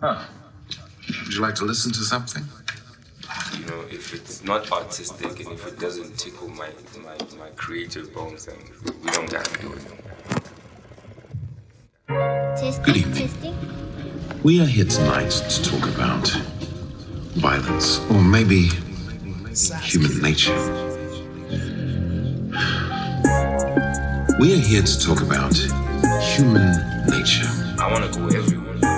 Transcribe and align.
Huh. 0.00 0.24
Would 1.24 1.34
you 1.34 1.42
like 1.42 1.54
to 1.56 1.64
listen 1.66 1.92
to 1.92 2.00
something? 2.00 2.42
You 3.58 3.66
know, 3.66 3.82
if 3.90 4.14
it's 4.14 4.42
not 4.42 4.72
artistic 4.72 5.40
and 5.40 5.52
if 5.52 5.66
it 5.66 5.78
doesn't 5.78 6.16
tickle 6.18 6.48
my 6.48 6.70
my, 7.04 7.18
my 7.38 7.50
creative 7.56 8.14
bones, 8.14 8.46
then 8.46 8.56
we 9.04 9.10
don't 9.10 9.30
gotta 9.30 9.60
do 9.60 9.74
it. 9.74 9.84
Good 12.82 12.96
evening. 12.96 13.28
We 14.42 14.62
are 14.62 14.66
here 14.66 14.86
tonight 14.86 15.32
to 15.32 15.62
talk 15.62 15.86
about 15.94 16.30
violence, 17.36 18.00
or 18.10 18.22
maybe 18.22 18.70
human 19.82 20.22
nature. 20.22 20.56
We 24.38 24.54
are 24.54 24.62
here 24.64 24.82
to 24.82 24.98
talk 24.98 25.20
about 25.20 25.54
human 26.22 26.72
nature. 27.06 27.50
I 27.78 27.88
wanna 27.92 28.08
go 28.08 28.26
everywhere. 28.28 28.89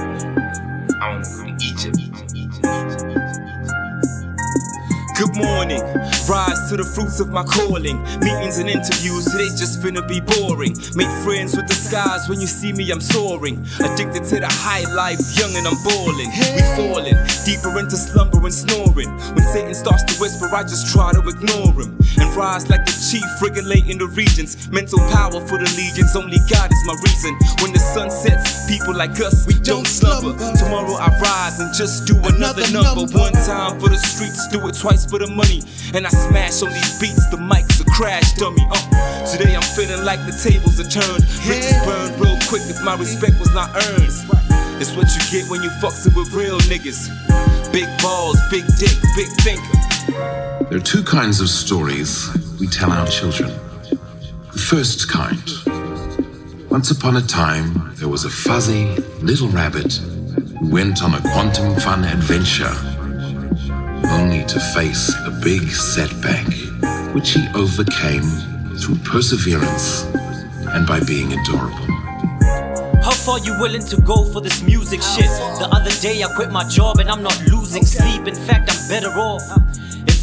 Good 5.22 5.36
morning, 5.36 5.80
rise 6.26 6.58
to 6.68 6.76
the 6.76 6.82
fruits 6.82 7.20
of 7.20 7.30
my 7.30 7.44
calling. 7.44 8.02
Meetings 8.18 8.58
and 8.58 8.68
interviews, 8.68 9.24
they 9.26 9.46
just 9.54 9.78
finna 9.78 10.02
be 10.02 10.18
boring. 10.18 10.74
Make 10.96 11.06
friends 11.22 11.54
with 11.54 11.68
the 11.68 11.74
skies 11.74 12.28
when 12.28 12.40
you 12.40 12.48
see 12.48 12.72
me, 12.72 12.90
I'm 12.90 13.00
soaring. 13.00 13.64
Addicted 13.78 14.24
to 14.34 14.40
the 14.40 14.50
high 14.50 14.82
life, 14.92 15.22
young 15.38 15.54
and 15.54 15.68
I'm 15.68 15.78
balling. 15.86 16.26
We 16.26 16.62
falling 16.74 17.11
deeper 17.52 17.78
into 17.78 17.96
slumber 17.96 18.40
and 18.40 18.54
snoring. 18.54 19.10
When 19.36 19.44
Satan 19.52 19.74
starts 19.74 20.04
to 20.04 20.14
whisper, 20.20 20.48
I 20.54 20.62
just 20.62 20.92
try 20.92 21.12
to 21.12 21.20
ignore 21.20 21.72
him. 21.76 21.98
And 22.16 22.28
rise 22.36 22.68
like 22.70 22.84
the 22.86 22.96
chief, 22.96 23.24
regulating 23.42 23.98
the 23.98 24.06
regions. 24.06 24.70
Mental 24.70 24.98
power 25.12 25.40
for 25.44 25.58
the 25.58 25.68
legions, 25.76 26.16
only 26.16 26.38
God 26.48 26.72
is 26.72 26.82
my 26.88 26.96
reason. 27.04 27.36
When 27.60 27.72
the 27.72 27.78
sun 27.78 28.10
sets, 28.10 28.64
people 28.70 28.96
like 28.96 29.20
us, 29.20 29.46
we 29.46 29.54
don't 29.60 29.86
slumber. 29.86 30.32
Tomorrow 30.56 30.96
I 30.96 31.08
rise 31.20 31.60
and 31.60 31.74
just 31.74 32.06
do 32.06 32.16
another 32.24 32.64
number. 32.72 33.04
One 33.12 33.32
time 33.44 33.78
for 33.80 33.88
the 33.88 33.98
streets, 33.98 34.48
do 34.48 34.66
it 34.68 34.76
twice 34.76 35.04
for 35.04 35.18
the 35.18 35.28
money. 35.28 35.62
And 35.92 36.06
I 36.06 36.10
smash 36.10 36.62
on 36.62 36.72
these 36.72 36.98
beats, 37.00 37.28
the 37.28 37.36
mic's 37.36 37.80
a 37.80 37.84
crash 37.84 38.32
dummy. 38.34 38.64
Uh, 38.70 38.91
today 40.02 40.16
like 40.16 40.26
the 40.26 40.32
tables 40.32 40.80
are 40.80 40.88
turned. 40.88 41.24
Bridges 41.44 41.76
burned 41.84 42.20
real 42.20 42.38
quick 42.48 42.62
if 42.68 42.82
my 42.84 42.96
respect 42.96 43.38
was 43.38 43.52
not 43.54 43.70
earned. 43.74 44.10
It's 44.80 44.94
what 44.96 45.08
you 45.14 45.22
get 45.30 45.50
when 45.50 45.62
you 45.62 45.70
fucking 45.80 46.14
with 46.14 46.32
real 46.32 46.58
niggas. 46.70 47.08
Big 47.72 47.88
balls, 48.02 48.38
big 48.50 48.64
dick, 48.78 48.96
big 49.16 49.28
thinker. 49.42 50.68
There 50.68 50.78
are 50.78 50.80
two 50.80 51.02
kinds 51.04 51.40
of 51.40 51.48
stories 51.48 52.28
we 52.58 52.66
tell 52.66 52.90
our 52.90 53.06
children. 53.06 53.50
The 54.52 54.58
first 54.58 55.08
kind. 55.08 55.42
Once 56.70 56.90
upon 56.90 57.16
a 57.16 57.22
time, 57.22 57.94
there 57.96 58.08
was 58.08 58.24
a 58.24 58.30
fuzzy 58.30 58.86
little 59.20 59.48
rabbit 59.48 59.92
who 59.92 60.70
went 60.70 61.02
on 61.02 61.14
a 61.14 61.20
quantum 61.20 61.76
fun 61.80 62.04
adventure, 62.04 62.74
only 64.10 64.44
to 64.46 64.58
face 64.74 65.14
a 65.26 65.30
big 65.42 65.68
setback, 65.70 66.46
which 67.14 67.30
he 67.30 67.46
overcame 67.54 68.24
through 68.78 68.96
perseverance 68.96 70.04
and 70.74 70.86
by 70.86 71.00
being 71.00 71.32
adorable. 71.32 71.86
How 73.02 73.10
far 73.10 73.38
you 73.40 73.58
willing 73.60 73.84
to 73.86 74.00
go 74.00 74.24
for 74.32 74.40
this 74.40 74.62
music 74.62 75.02
shit? 75.02 75.26
The 75.58 75.68
other 75.72 75.90
day 76.00 76.22
I 76.22 76.32
quit 76.34 76.50
my 76.50 76.66
job 76.68 76.98
and 76.98 77.10
I'm 77.10 77.22
not 77.22 77.38
losing 77.50 77.84
sleep. 77.84 78.28
In 78.28 78.34
fact, 78.34 78.70
I'm 78.70 78.88
better 78.88 79.10
off. 79.10 79.42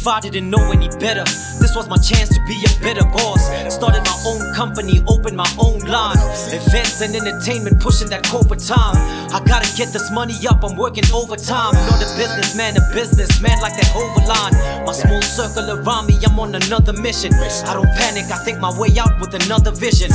If 0.00 0.08
I 0.08 0.18
didn't 0.18 0.48
know 0.48 0.72
any 0.72 0.88
better, 0.96 1.24
this 1.60 1.76
was 1.76 1.86
my 1.86 1.98
chance 1.98 2.32
to 2.32 2.40
be 2.48 2.56
a 2.64 2.72
better 2.80 3.04
boss. 3.04 3.44
Started 3.68 4.00
my 4.00 4.16
own 4.24 4.40
company, 4.54 5.04
opened 5.06 5.36
my 5.36 5.52
own 5.60 5.80
line. 5.80 6.16
Events 6.48 7.02
and 7.02 7.14
entertainment, 7.14 7.78
pushing 7.80 8.08
that 8.08 8.24
corporate 8.24 8.64
time. 8.64 8.96
I 9.28 9.44
gotta 9.44 9.68
get 9.76 9.92
this 9.92 10.10
money 10.10 10.32
up, 10.48 10.64
I'm 10.64 10.74
working 10.78 11.04
overtime. 11.12 11.74
Not 11.74 12.00
a 12.00 12.08
businessman, 12.16 12.78
a 12.78 12.84
businessman 12.94 13.60
like 13.60 13.76
that 13.76 13.92
Hova 13.92 14.24
line. 14.24 14.86
My 14.86 14.92
small 14.92 15.20
circle 15.20 15.68
around 15.68 16.06
me, 16.06 16.16
I'm 16.24 16.40
on 16.40 16.54
another 16.54 16.94
mission. 16.94 17.34
I 17.68 17.74
don't 17.74 17.92
panic, 18.00 18.24
I 18.32 18.42
think 18.42 18.58
my 18.58 18.72
way 18.80 18.96
out 18.96 19.20
with 19.20 19.34
another 19.34 19.70
vision. 19.70 20.08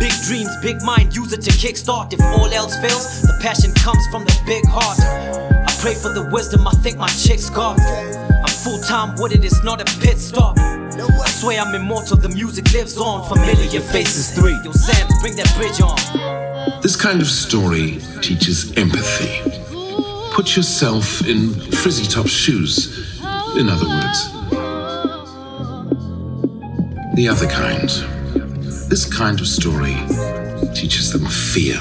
Big 0.00 0.10
dreams, 0.26 0.50
big 0.60 0.82
mind, 0.82 1.14
use 1.14 1.32
it 1.32 1.42
to 1.42 1.52
kickstart. 1.54 2.12
If 2.12 2.20
all 2.34 2.50
else 2.50 2.74
fails, 2.82 3.22
the 3.22 3.38
passion 3.40 3.70
comes 3.78 4.02
from 4.10 4.24
the 4.24 4.34
big 4.44 4.66
heart. 4.66 4.98
I 4.98 5.70
pray 5.78 5.94
for 5.94 6.12
the 6.12 6.28
wisdom 6.34 6.66
I 6.66 6.72
think 6.82 6.98
my 6.98 7.06
chick's 7.14 7.48
got. 7.48 7.78
I'm 8.60 8.64
full 8.64 8.80
time 8.80 9.14
with 9.16 9.32
it, 9.32 9.42
it's 9.42 9.64
not 9.64 9.80
a 9.80 10.00
pit 10.00 10.18
stop. 10.18 10.58
I 10.58 11.30
swear 11.30 11.62
I'm 11.62 11.74
immortal, 11.74 12.18
the 12.18 12.28
music 12.28 12.70
lives 12.74 12.98
on. 12.98 13.26
Familiar 13.26 13.80
faces 13.80 14.32
three. 14.34 14.52
Yo, 14.62 14.72
Sam, 14.72 15.08
bring 15.22 15.34
that 15.36 15.50
bridge 15.56 15.80
on. 15.80 15.96
This 16.82 16.94
kind 16.94 17.22
of 17.22 17.26
story 17.26 18.00
teaches 18.20 18.76
empathy. 18.76 19.40
Put 20.34 20.56
yourself 20.56 21.26
in 21.26 21.54
Frizzy 21.54 22.04
Top's 22.04 22.32
shoes, 22.32 23.18
in 23.56 23.70
other 23.70 23.88
words. 23.88 24.30
The 27.14 27.28
other 27.30 27.46
kind. 27.46 27.88
This 28.90 29.06
kind 29.06 29.40
of 29.40 29.46
story 29.48 29.96
teaches 30.74 31.12
them 31.12 31.24
fear. 31.24 31.80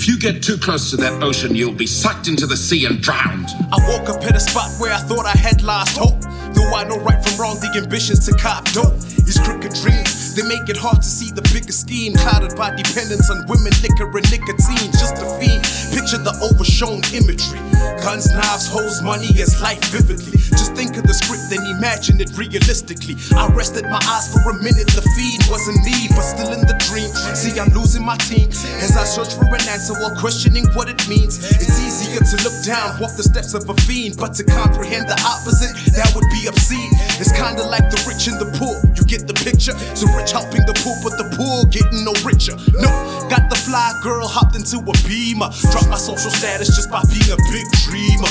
If 0.00 0.08
you 0.08 0.16
get 0.16 0.42
too 0.42 0.56
close 0.56 0.88
to 0.92 0.96
that 0.96 1.22
ocean, 1.22 1.54
you'll 1.54 1.76
be 1.76 1.86
sucked 1.86 2.26
into 2.26 2.46
the 2.46 2.56
sea 2.56 2.86
and 2.86 3.02
drowned. 3.02 3.50
I 3.70 3.76
woke 3.84 4.08
up 4.08 4.24
at 4.24 4.34
a 4.34 4.40
spot 4.40 4.72
where 4.80 4.94
I 4.94 4.96
thought 4.96 5.26
I 5.26 5.36
had 5.36 5.60
lost 5.60 5.98
hope. 5.98 6.18
Though 6.56 6.72
I 6.72 6.88
know 6.88 6.96
right 7.04 7.22
from 7.22 7.36
wrong, 7.36 7.60
the 7.60 7.68
ambitions 7.76 8.24
to 8.24 8.32
cop 8.32 8.64
dope. 8.72 8.96
These 9.28 9.38
crooked 9.44 9.74
dreams, 9.84 10.34
they 10.34 10.48
make 10.48 10.70
it 10.70 10.78
hard 10.78 11.02
to 11.04 11.06
see 11.06 11.30
the 11.30 11.44
bigger 11.52 11.76
scheme. 11.76 12.14
Clouded 12.14 12.56
by 12.56 12.74
dependence 12.74 13.28
on 13.28 13.44
women, 13.44 13.76
liquor, 13.84 14.08
and 14.08 14.24
nicotine. 14.32 14.88
Just 14.96 15.20
a 15.20 15.28
fiend. 15.36 15.68
Picture 15.92 16.16
the 16.16 16.32
overshown 16.48 17.04
imagery. 17.12 17.60
Guns, 18.02 18.32
knives, 18.32 18.66
hoes, 18.66 19.02
money 19.02 19.28
as 19.40 19.60
life 19.60 19.84
vividly. 19.92 20.32
Just 20.56 20.74
think 20.74 20.96
of 20.96 21.04
the 21.04 21.12
script, 21.14 21.52
then 21.52 21.60
imagine 21.76 22.20
it 22.20 22.32
realistically. 22.36 23.16
I 23.36 23.46
rested 23.52 23.84
my 23.84 24.00
eyes 24.08 24.32
for 24.32 24.50
a 24.50 24.56
minute. 24.58 24.88
The 24.88 25.04
feed 25.14 25.40
wasn't 25.52 25.84
me, 25.84 26.08
but 26.10 26.24
still 26.24 26.52
in 26.52 26.64
the 26.64 26.74
dream. 26.88 27.12
See, 27.36 27.54
I'm 27.60 27.68
losing 27.76 28.04
my 28.04 28.16
team 28.16 28.48
as 28.80 28.96
I 28.96 29.04
search 29.04 29.36
for 29.36 29.46
an 29.52 29.62
answer 29.68 29.94
while 30.00 30.16
questioning 30.16 30.66
what 30.72 30.88
it 30.88 31.00
means. 31.08 31.38
It's 31.38 31.78
easier 31.78 32.24
to 32.24 32.36
look 32.42 32.56
down, 32.64 32.98
walk 33.00 33.14
the 33.16 33.22
steps 33.22 33.54
of 33.54 33.68
a 33.68 33.76
fiend, 33.86 34.16
but 34.16 34.34
to 34.40 34.44
comprehend 34.44 35.06
the 35.08 35.18
opposite, 35.20 35.76
that 35.94 36.10
would 36.16 36.26
be 36.32 36.48
obscene. 36.48 36.90
It's 37.20 37.32
kinda 37.32 37.62
like 37.62 37.90
the 37.92 38.00
rich 38.08 38.26
and 38.26 38.40
the 38.40 38.50
poor. 38.58 38.89
Get 39.10 39.26
the 39.26 39.34
picture? 39.34 39.74
So 39.98 40.06
rich 40.14 40.30
helping 40.30 40.62
the 40.70 40.76
poor, 40.86 40.94
but 41.02 41.18
the 41.18 41.26
poor 41.34 41.66
getting 41.66 42.06
no 42.06 42.14
richer. 42.22 42.54
No, 42.78 42.86
got 43.26 43.50
the 43.50 43.58
fly 43.58 43.90
girl 44.04 44.28
hopped 44.28 44.54
into 44.54 44.78
a 44.78 44.94
beamer. 45.02 45.50
Drop 45.74 45.90
my 45.90 45.98
social 45.98 46.30
status 46.30 46.70
just 46.78 46.88
by 46.94 47.02
being 47.10 47.26
a 47.26 47.40
big 47.50 47.66
dreamer. 47.82 48.30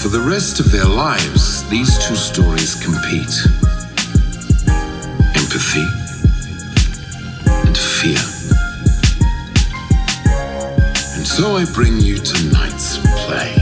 For 0.00 0.08
the 0.08 0.24
rest 0.24 0.60
of 0.60 0.72
their 0.72 0.86
lives, 0.88 1.68
these 1.68 1.92
two 2.00 2.16
stories 2.16 2.72
compete 2.80 3.36
empathy 5.36 5.84
and 7.68 7.76
fear. 7.76 8.24
And 11.20 11.26
so 11.28 11.60
I 11.60 11.68
bring 11.76 12.00
you 12.00 12.16
tonight's 12.16 12.96
play. 13.28 13.52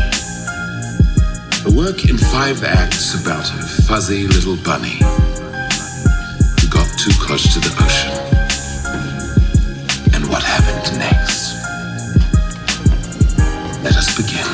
A 1.66 1.74
work 1.74 2.06
in 2.06 2.18
five 2.30 2.62
acts 2.62 3.18
about 3.18 3.50
a 3.50 3.66
fuzzy 3.82 4.28
little 4.28 4.54
bunny 4.62 5.02
too 7.04 7.12
close 7.20 7.52
to 7.52 7.60
the 7.60 7.68
ocean. 7.84 8.12
And 10.14 10.26
what 10.30 10.42
happened 10.42 10.98
next? 10.98 11.52
Let 13.84 13.94
us 13.94 14.16
begin. 14.16 14.48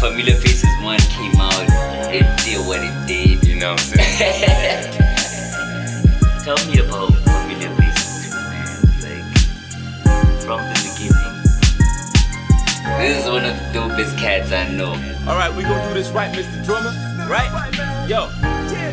Familiar 0.00 0.36
Faces 0.36 0.70
1 0.82 0.98
came 1.12 1.36
out, 1.38 1.68
it 2.08 2.24
did 2.42 2.66
what 2.66 2.80
it 2.80 3.06
did. 3.06 3.44
You 3.46 3.56
know 3.56 3.72
what 3.72 3.82
I'm 3.82 3.98
saying? 4.16 4.94
Tell 6.44 6.56
me 6.68 6.78
about 6.78 7.12
Familiar 7.44 7.68
Faces 7.76 8.32
2, 8.32 8.36
man. 8.48 8.80
Like, 9.04 9.28
from 10.40 10.60
the 10.72 10.76
beginning. 10.88 11.36
This 12.96 13.22
is 13.22 13.30
one 13.30 13.44
of 13.44 13.52
the 13.52 13.78
dopest 13.78 14.16
cats 14.16 14.52
I 14.52 14.70
know. 14.70 14.92
Alright, 15.28 15.54
we 15.54 15.64
gonna 15.64 15.86
do 15.88 15.92
this 15.92 16.08
right, 16.12 16.32
Mr. 16.34 16.64
Drummer. 16.64 16.94
Right? 17.28 17.52
Yo, 18.08 18.30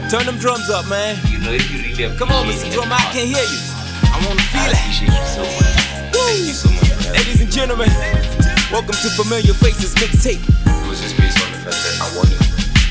turn 0.10 0.26
them 0.26 0.38
drums 0.38 0.70
up, 0.70 0.88
man. 0.88 1.18
You 1.30 1.40
know, 1.40 1.52
if 1.52 1.70
you 1.72 1.78
really 1.84 2.18
Come 2.18 2.32
on, 2.32 2.46
Mr. 2.48 2.72
Drum, 2.72 2.92
I 2.92 2.96
hop, 2.98 3.14
can 3.14 3.28
hear 3.28 3.44
you. 3.44 3.60
I 4.10 4.18
wanna 4.26 4.42
I 4.42 4.46
feel 4.54 4.70
it. 4.72 4.78
appreciate 4.78 5.14
you 5.14 5.26
so 5.30 5.42
much. 5.44 5.78
Thank 6.14 6.40
you 6.48 6.54
so 6.54 6.70
much 6.72 6.90
for. 6.90 7.14
Ladies 7.14 7.42
and 7.42 7.52
gentlemen, 7.52 7.90
welcome 8.72 8.96
to 8.96 9.10
Familiar 9.18 9.54
Faces 9.54 9.94
Mixtape. 9.96 10.42
It 10.42 10.88
was 10.90 11.02
just 11.02 11.18
based 11.18 11.38
on 11.46 11.52
the 11.52 11.60
fact 11.66 11.78
that 11.78 11.96
I 12.02 12.08
wanted 12.18 12.38
to 12.40 12.46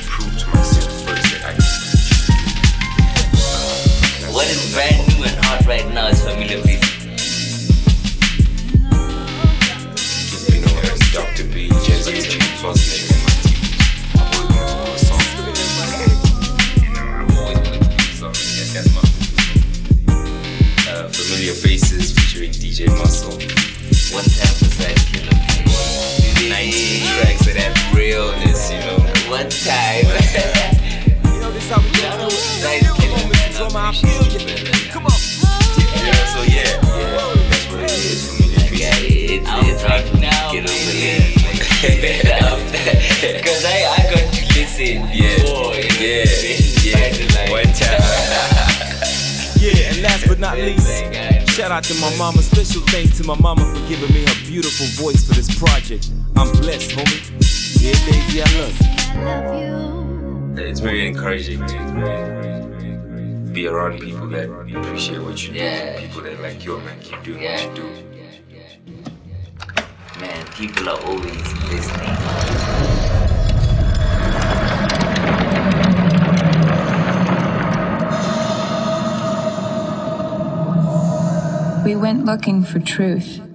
prove 0.07 0.35
to 0.39 0.47
myself 0.55 0.91
first 1.07 1.27
that 1.35 1.43
I 1.49 1.53
What 4.33 4.47
is 4.51 4.73
brand 4.75 4.97
new 5.09 5.25
and 5.25 5.37
hot 5.45 5.67
right 5.67 5.87
now 5.93 6.09
is 6.09 6.23
Familiar 6.23 6.59
Faces. 6.63 6.92
Familiar 21.11 21.53
Faces 21.53 22.13
featuring 22.13 22.53
DJ 22.53 22.87
Muscle. 22.87 23.33
What 24.15 24.23
type 24.23 24.63
of 24.63 24.79
that 24.79 24.95
killer? 25.11 25.35
19 26.49 27.07
tracks 27.19 27.47
of 27.49 27.55
that 27.55 27.75
realness, 27.95 28.71
you 28.71 28.79
know. 28.79 28.99
What 29.29 29.51
type? 29.51 30.07
you 31.33 31.41
know 31.41 31.51
this 31.51 31.69
you, 31.71 31.83
Yeah, 36.03 36.27
so 36.31 36.43
yeah, 36.47 36.71
yeah, 36.71 37.35
that's 37.49 37.67
what 37.73 37.81
it 37.81 37.91
is. 37.91 38.29
Familiar 38.29 38.61
Faces. 38.69 39.31
It's, 39.31 39.49
it's 39.49 39.83
hard 39.83 40.05
to 40.07 40.13
get 40.21 40.65
over. 40.69 40.93
Cause 43.43 43.65
I, 43.65 43.87
I 43.91 43.93
got 44.11 44.33
to 44.33 44.41
listen 44.55 45.03
yeah. 45.11 45.37
before. 45.43 45.75
Yeah, 45.99 46.25
yeah, 46.83 47.11
yeah. 47.11 47.51
One 47.51 47.73
time. 47.73 48.52
DJ 50.03 50.29
but 50.29 50.39
not 50.41 50.57
least, 50.57 50.89
shout 51.55 51.71
out 51.71 51.85
to 51.85 51.95
my 52.01 52.15
mama. 52.17 52.43
Special 52.43 52.81
thanks 52.89 53.17
to 53.19 53.25
my 53.25 53.37
mama 53.41 53.63
for 53.65 53.89
giving 53.89 54.13
me 54.13 54.23
her 54.25 54.47
beautiful 54.47 54.87
voice 55.03 55.25
for 55.27 55.35
this 55.35 55.55
project. 55.59 56.11
I'm 56.37 56.51
blessed, 56.61 56.91
homie. 56.91 57.31
Yeah, 57.81 57.93
Daisy, 58.07 58.43
I 58.43 58.45
love 58.59 59.55
you. 60.57 60.65
It's 60.65 60.81
very 60.81 61.07
encouraging 61.07 61.65
to 61.67 63.51
be 63.53 63.67
around 63.69 64.01
people 64.01 64.27
that 64.29 64.49
appreciate 64.77 65.23
what 65.23 65.41
you 65.47 65.53
do, 65.53 65.59
Yeah. 65.59 66.01
people 66.01 66.23
that 66.23 66.41
like 66.41 66.65
you, 66.65 66.79
man, 66.81 66.99
keep 67.01 67.23
doing 67.23 67.43
Yeah. 67.43 67.67
what 67.67 67.77
you 67.77 67.83
do. 67.83 67.89
Man, 70.21 70.47
people 70.57 70.89
are 70.89 71.01
always 71.05 71.53
listening. 71.71 72.17
We 81.93 81.97
went 81.97 82.25
looking 82.25 82.65
for 82.65 82.79
truth. 82.81 83.52